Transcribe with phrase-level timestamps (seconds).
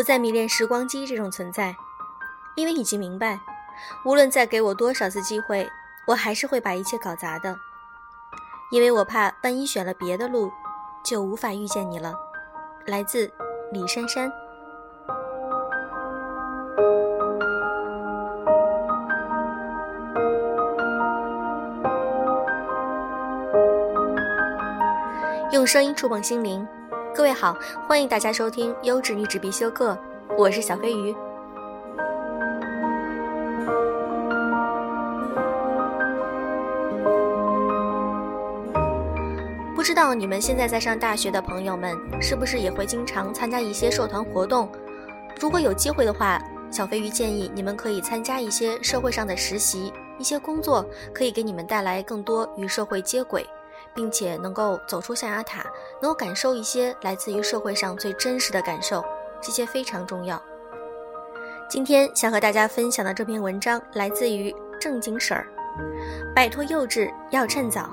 [0.00, 1.76] 不再迷恋时光机这种存在，
[2.54, 3.38] 因为已经明白，
[4.02, 5.70] 无论再给我多少次机会，
[6.06, 7.54] 我还是会把一切搞砸的。
[8.70, 10.50] 因为我怕，万一选了别的路，
[11.04, 12.14] 就无法遇见你了。
[12.86, 13.30] 来自
[13.72, 14.32] 李珊珊。
[25.52, 26.66] 用声音触碰心灵，
[27.20, 27.54] 各位好，
[27.86, 29.94] 欢迎大家收听优质女纸必修课，
[30.38, 31.14] 我是小飞鱼。
[39.76, 44.66] 不知道你们现在在上大学的朋友们，是不是也会经常参加一些社团活动？
[45.38, 53.46] 如果有机会的话，小飞鱼建议你们可以参加一些社会上的实习，一些工作可以给你们带来更多与社会接轨。
[53.94, 55.64] 并且能够走出象牙塔，
[56.00, 59.04] 能够感受一些来自于社会上最真实的感受，
[59.40, 60.40] 这些非常重要。
[61.68, 65.46] 今天想和大家分享的这篇文章来自于正经婶儿，
[66.34, 67.90] 摆脱幼稚要趁早。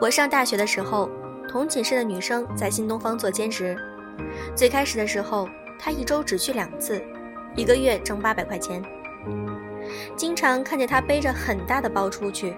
[0.00, 1.10] 我上大学的时候，
[1.48, 3.76] 同寝室的女生在新东方做兼职，
[4.54, 7.02] 最开始的时候，她一周只去两次。
[7.54, 8.82] 一个月挣八百块钱，
[10.16, 12.56] 经常看见他背着很大的包出去，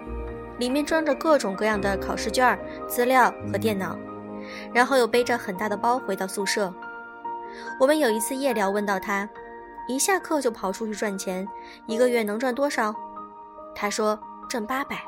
[0.58, 3.96] 里面装着各种各样的考试卷、资料和电脑，
[4.72, 6.72] 然后又背着很大的包回到宿舍。
[7.80, 9.28] 我们有一次夜聊，问到他，
[9.88, 11.48] 一下课就跑出去赚钱，
[11.86, 12.94] 一个月能赚多少？
[13.74, 15.02] 他说挣八百。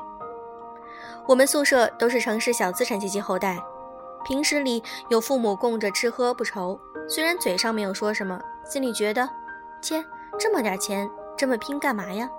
[1.27, 3.57] 我们宿舍都是城市小资产阶级后代，
[4.25, 9.29] 平时里有父母供着吃喝不愁，虽然嘴上没有说什么，心里觉得。
[9.83, 10.03] 切，
[10.39, 11.07] 这么点钱，
[11.37, 12.29] 这么拼干嘛呀？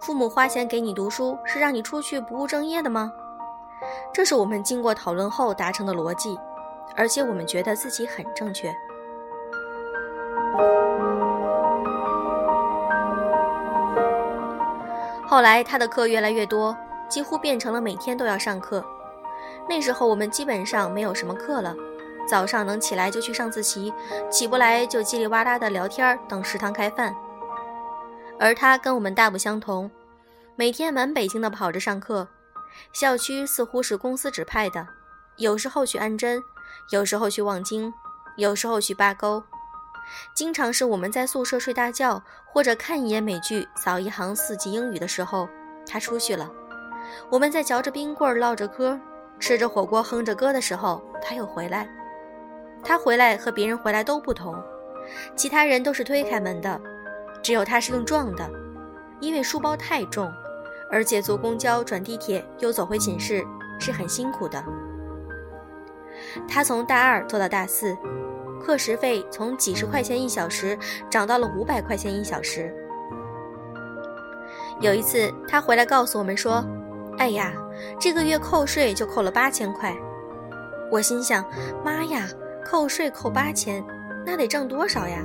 [0.00, 3.12] 父母花钱给你读书，是让你出去不务正业的吗？
[4.12, 6.38] 这是我们经过讨论后达成的逻辑，
[6.96, 8.74] 而且我们觉得自己很正确。
[15.28, 16.74] 后来他的课越来越多，
[17.08, 18.82] 几乎变成了每天都要上课。
[19.68, 21.74] 那时候我们基本上没有什么课了。
[22.26, 23.92] 早上能起来就去上自习，
[24.30, 27.14] 起不来就叽里哇啦的聊天，等食堂开饭。
[28.38, 29.90] 而他跟我们大不相同，
[30.56, 32.28] 每天满北京的跑着上课，
[32.92, 34.86] 校区似乎是公司指派的，
[35.36, 36.42] 有时候去安贞，
[36.90, 37.92] 有时候去望京，
[38.36, 39.42] 有时候去八沟，
[40.34, 45.48] 经常是我们在宿舍睡大觉或者看一眼美剧、扫一行四级英语的时候，
[45.88, 46.50] 他出去了。
[47.30, 48.98] 我们在嚼着冰棍唠着嗑，
[49.38, 51.88] 吃着火锅哼着歌的时候，他又回来。
[52.82, 54.54] 他回来和别人回来都不同，
[55.34, 56.80] 其他人都是推开门的，
[57.42, 58.48] 只有他是用撞的，
[59.20, 60.32] 因为书包太重，
[60.90, 63.44] 而且坐公交转地铁又走回寝室
[63.80, 64.64] 是很辛苦的。
[66.48, 67.96] 他从大二做到大四，
[68.62, 70.78] 课时费从几十块钱一小时
[71.10, 72.74] 涨到了五百块钱一小时。
[74.80, 76.64] 有一次他回来告诉我们说
[77.18, 77.52] ：“哎呀，
[77.98, 79.94] 这个月扣税就扣了八千块。”
[80.90, 81.44] 我心想
[81.84, 82.26] ：“妈呀！”
[82.68, 83.80] 扣税扣八千，
[84.24, 85.24] 那得挣多少呀？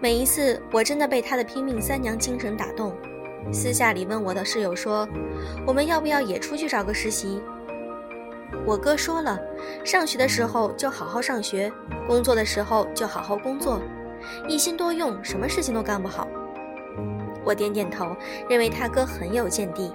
[0.00, 2.92] 每一次我真的被他的拼命三娘精神打动。
[3.52, 5.08] 私下里问我的室友说
[5.64, 7.40] ：“我们要不要也出去找个实习？”
[8.66, 9.38] 我哥说了
[9.86, 11.72] ：“上学的时候就好好上学，
[12.08, 13.80] 工作的时候就好好工作，
[14.48, 16.26] 一心多用，什么事情都干不好。”
[17.46, 18.16] 我点点头，
[18.48, 19.92] 认为他哥很有见地。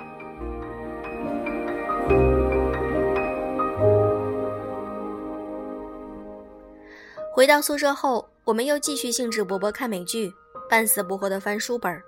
[7.35, 10.33] 回到宿舍后，我们又继续兴致勃勃看美剧，
[10.69, 12.01] 半死不活地翻书本。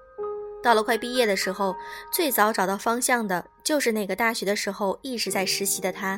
[0.64, 1.76] 到了快毕业的时候，
[2.14, 6.18] 最早找到方向的就是那个大学的时候一直在实习的他。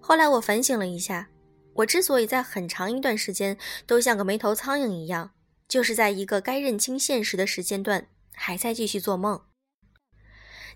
[0.00, 1.28] 后来我反省了一下，
[1.74, 5.32] 我之所以在很长一段时间都像个没头苍蝇一样，
[5.68, 9.38] 就是在一个该认清现实的时间段还在继续做梦。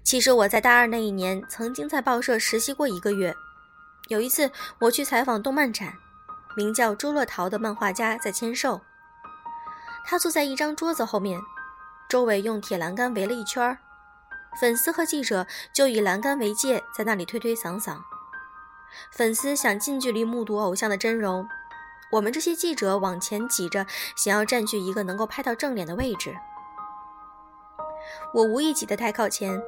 [0.04, 3.34] 其实我在大二那一年曾经在报社实习过一个月，
[4.10, 4.50] 有一次
[4.81, 5.94] 我去采访动漫展。
[6.56, 8.81] 名叫周乐桃的漫画家在签售。
[10.05, 11.41] 他坐在一张桌子后面，
[12.08, 13.79] 周围用铁栏杆围了一圈儿，
[14.61, 17.99] 粉丝和记者就以栏杆为界，在那里推推搡搡。
[19.12, 21.47] 粉丝想近距离目睹偶像的真容，
[22.12, 23.87] 我们这些记者往前挤着，
[24.17, 26.35] 想要占据一个能够拍到正脸的位置。
[28.35, 29.62] 我无意挤得太靠前，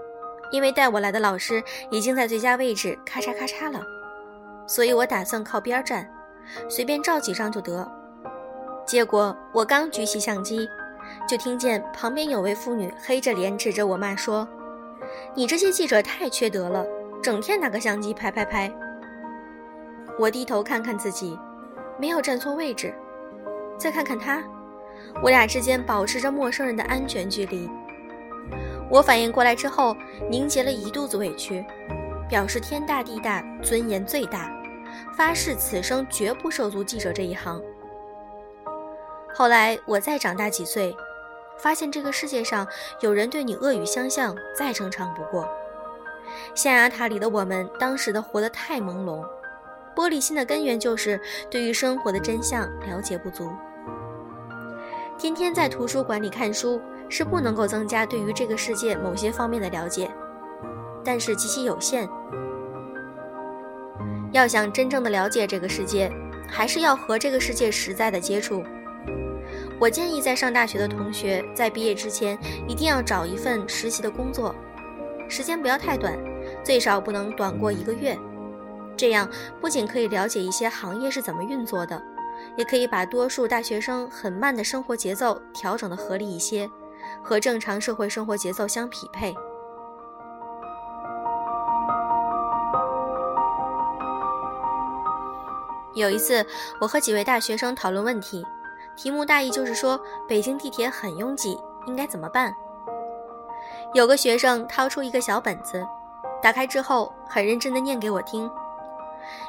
[0.50, 3.81] 因为带我来的老师已经在最佳位置，咔嚓咔嚓了，
[4.67, 6.12] 所以我打算靠边站。
[6.68, 7.90] 随便照几张就得。
[8.86, 10.68] 结果我刚举起相机，
[11.28, 14.46] 就听见旁边有位妇女黑着脸指着我骂说
[15.34, 16.84] ：“你这些记者太缺德了，
[17.22, 18.72] 整天拿个相机拍拍拍。
[20.18, 21.38] 我低头看看自己，
[21.98, 22.92] 没有站错位置，
[23.78, 24.42] 再看看他，
[25.22, 27.70] 我俩之间保持着陌生人的安全距离。
[28.90, 29.96] 我反应过来之后，
[30.28, 31.64] 凝结了一肚子委屈，
[32.28, 34.52] 表示天大地大，尊严最大，
[35.16, 37.60] 发誓此生绝不涉足记者这一行。
[39.34, 40.94] 后来我再长大几岁，
[41.58, 42.66] 发现这个世界上
[43.00, 45.49] 有人对你恶语相向，再正常不过。
[46.54, 49.25] 象牙塔里的我们，当时的活得太朦胧，
[49.94, 51.20] 玻璃心的根源就是
[51.50, 53.50] 对于生活的真相了解不足。
[55.19, 60.10] 天天在图书馆里看书，是不能够增加对于这个世界某些方面的了解，
[61.05, 62.08] 但是极其有限。
[64.32, 66.11] 要想真正的了解这个世界，
[66.49, 68.64] 还是要和这个世界实在的接触。
[69.79, 74.55] 我建议在上大学的同学在毕业之前一定要找一份实习的工作，
[75.29, 76.19] 时间不要太短，
[76.64, 78.19] 最少不能短过一个月。
[78.96, 79.29] 这样
[79.61, 82.00] 不仅可以了解一些行业是怎么运作的，
[82.56, 86.70] 也可以把多数大学生很慢的生活节奏调整的合理一些，
[87.23, 89.34] 和正常社会生活节奏相匹配。
[95.94, 96.44] 有一次，
[96.80, 98.44] 我和几位大学生讨论问题。
[98.96, 99.98] 题目大意就是说，
[100.28, 102.54] 北京地铁很拥挤，应该怎么办？
[103.94, 105.86] 有个学生掏出一个小本子，
[106.42, 108.50] 打开之后很认真地念给我听。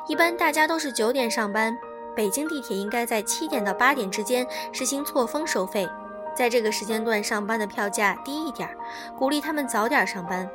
[0.07, 1.77] 一般大家都是九点上班，
[2.15, 5.89] 北京地铁应该在七点到八点之间实行错峰收费，
[6.35, 8.69] 在这个时间段上班的票价低一点，
[9.17, 10.49] 鼓励他们早点上班。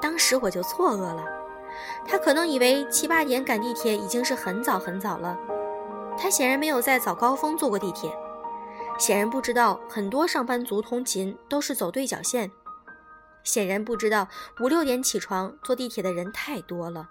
[0.00, 1.22] 当时我就错愕了，
[2.06, 5.38] 他可能以为七八点赶地铁已经是很早很早了。
[6.18, 8.10] 他显然没有在早高峰坐过地铁，
[8.98, 12.50] 显然不知道很多上班族通勤都是走对角线，
[13.44, 14.26] 显然不知道
[14.60, 17.08] 五六点起床坐地铁的人太多了。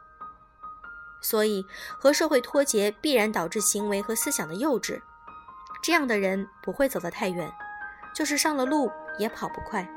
[1.21, 1.65] 所以
[1.97, 5.01] 和社会脱节必然导致行为和思想的幼稚，
[5.81, 7.51] 这样的人不会走得太远，
[8.13, 9.89] 就是上了路也跑不快。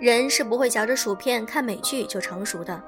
[0.00, 2.82] 人是不会嚼着薯片看美剧就成熟的。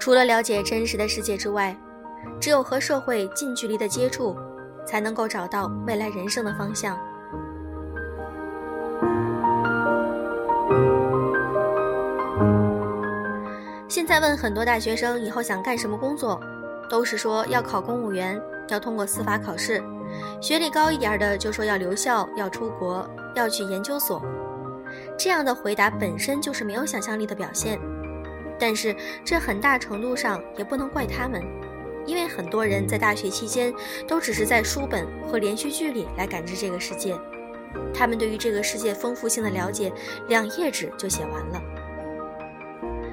[0.00, 1.76] 除了了解真实的世界之外，
[2.40, 4.34] 只有和社会近距离的接触，
[4.86, 6.98] 才能够找到未来人生的方向。
[13.88, 16.40] 现在问很多大学生以后想干什么工作，
[16.88, 19.82] 都是说要考公务员，要通过司法考试；
[20.40, 24.22] 学历高一点的就说要留校、要出国、要去研究所。
[25.18, 27.78] 这样的回答本身就是没有想象力的表现，
[28.58, 31.42] 但是这很大程度上也不能怪他们，
[32.04, 33.72] 因为很多人在大学期间
[34.06, 37.16] 都只是在书本和连续剧里来感知这个世界，
[37.94, 39.92] 他们对于这个世界丰富性的了解
[40.28, 41.60] 两页纸就写完了。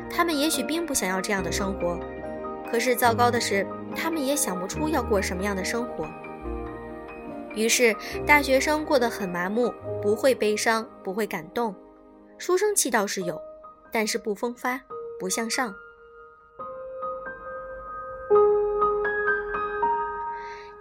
[0.09, 1.99] 他们也许并不想要这样的生活，
[2.69, 3.65] 可是糟糕的是，
[3.95, 6.07] 他们也想不出要过什么样的生活。
[7.55, 7.95] 于是
[8.25, 11.73] 大学生过得很麻木，不会悲伤，不会感动。
[12.45, 13.41] 书生气倒是有，
[13.89, 14.77] 但是不风发，
[15.17, 15.73] 不向上。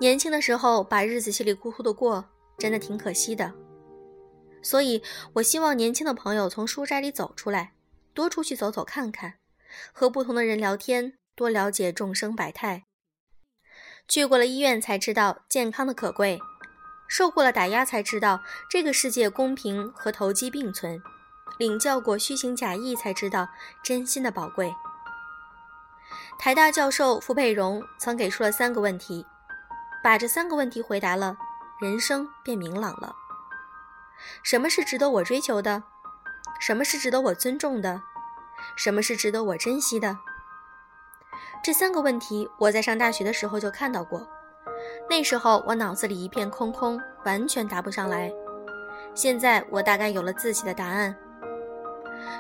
[0.01, 2.25] 年轻的时候把日子稀里糊涂的过，
[2.59, 3.55] 真的挺可惜的。
[4.61, 5.05] 所以，
[5.35, 7.75] 我希望年轻的朋友从书斋里走出来，
[8.13, 9.35] 多出去走走看看，
[9.93, 12.87] 和不同的人聊天，多了解众生百态。
[14.09, 16.39] 去过了医院，才知道健康的可贵；
[17.09, 21.01] 受过了打压，才知道这个世界公平和投机并存。
[21.59, 23.49] 领教过虚情假意，才知道
[23.83, 24.75] 真心的宝贵。
[26.39, 29.25] 台大教授傅佩荣曾给出了三个问题，
[30.03, 31.37] 把这三个问题回答了，
[31.81, 33.15] 人生便明朗了。
[34.43, 35.83] 什么是值得我追求的？
[36.61, 38.03] 什么是值得我尊重的？
[38.77, 40.19] 什么是值得我珍惜的？
[41.63, 44.29] 这三个问题，我在上大学的时候就看到过，
[45.09, 48.33] 那时候我脑子里一片空空，完全答不上来。
[49.15, 51.17] 现在我大概有了自己的答案。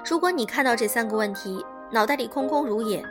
[0.04, 3.04] 如果你看到这三个问题，脑袋里空空如也，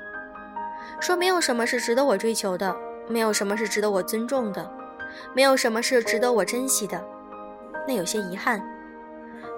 [0.99, 2.75] 说没有什么是值得我追求的，
[3.07, 4.69] 没有什么是值得我尊重的，
[5.33, 7.03] 没有什么是值得我珍惜的，
[7.87, 8.61] 那有些遗憾。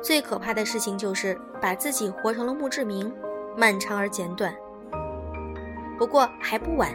[0.02, 3.12] 最可怕的事情就是把自己活成了墓志铭，
[3.56, 4.54] 漫长而简短。
[5.98, 6.92] 不过还不晚，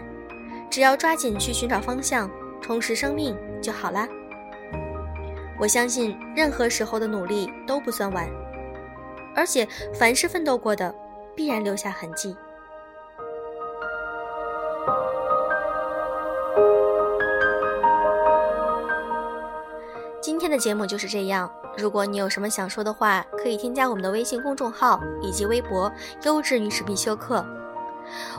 [0.68, 4.06] 只要抓紧去寻找方向，充实生命就好啦。
[5.58, 8.28] 我相信任何时候的努力都不算晚。
[9.38, 9.64] 而且，
[9.94, 10.92] 凡是奋斗过的，
[11.36, 12.36] 必然留下痕迹。
[20.20, 20.48] 今天。
[20.48, 21.52] 的节目就是这样。
[21.76, 25.92] 如果你有什么想说的话，可以添加我们的微信公众号以及微博
[26.24, 27.44] “优质女士必修课”。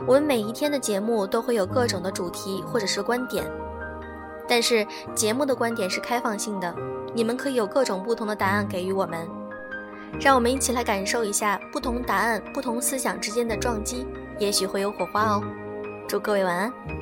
[0.07, 3.45] 我们每一天的节目都会有各种的主题或者是观点，
[4.47, 6.73] 但是节目的观点是开放性的，
[7.13, 9.38] 你们可以有各种不同的答案给予我们。
[10.19, 15.43] 让我们一起来感受一下不同答案、不同思想之间的撞击，也许会有火花哦。
[16.07, 16.98] 祝各位晚安。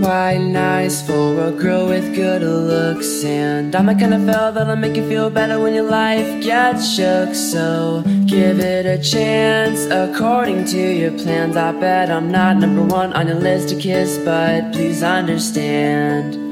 [0.00, 3.24] Quite nice for a girl with good looks.
[3.24, 6.94] And I'm the kind of fella that'll make you feel better when your life gets
[6.94, 7.34] shook.
[7.34, 11.56] So give it a chance according to your plans.
[11.56, 16.47] I bet I'm not number one on your list to kiss But please understand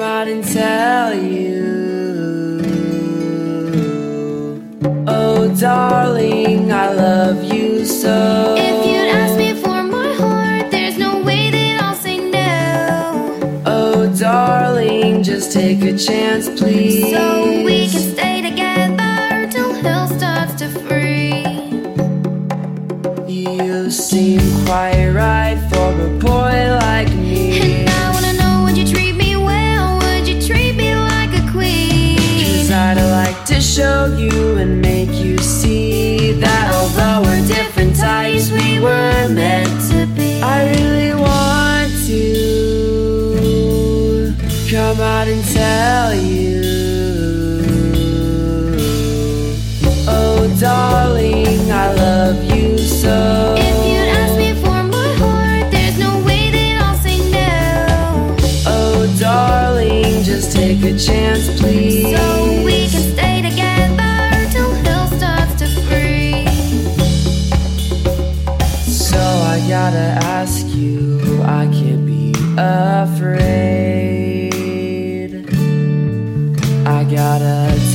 [0.00, 2.62] tell you.
[5.06, 8.54] Oh, darling, I love you so.
[8.56, 13.62] If you'd ask me for my heart, there's no way that I'll say no.
[13.66, 17.10] Oh, darling, just take a chance, please.
[17.10, 21.44] So we can stay together till hell starts to freeze.
[23.28, 25.29] You seem quite right
[34.00, 40.06] show you and make you see that although we're different types, we were meant to
[40.14, 40.42] be.
[40.42, 42.16] I really want to
[44.70, 46.49] come out and tell you.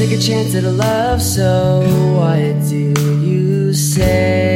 [0.07, 1.81] Take a chance at a love, so
[2.15, 2.93] what do
[3.25, 4.54] you say?